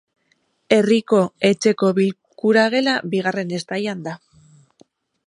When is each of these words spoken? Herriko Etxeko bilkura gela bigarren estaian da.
Herriko 0.77 1.19
Etxeko 1.49 1.91
bilkura 1.99 2.63
gela 2.77 2.97
bigarren 3.13 3.57
estaian 3.59 4.03
da. 4.09 4.15